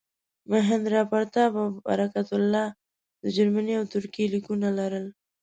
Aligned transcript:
مهیندراپراتاپ 0.51 1.53
او 1.61 1.67
برکت 1.87 2.27
الله 2.37 2.67
د 3.21 3.23
جرمني 3.35 3.73
او 3.79 3.85
ترکیې 3.93 4.25
لیکونه 4.33 4.67
لرل. 4.79 5.05